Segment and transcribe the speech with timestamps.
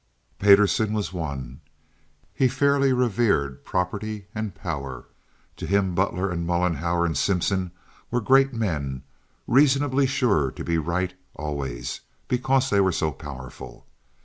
[0.39, 1.61] Payderson was one.
[2.33, 5.05] He fairly revered property and power.
[5.57, 7.69] To him Butler and Mollenhauer and Simpson
[8.09, 13.85] were great men—reasonably sure to be right always because they were so powerful.